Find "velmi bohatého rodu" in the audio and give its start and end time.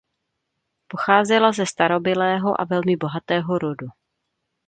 2.65-3.87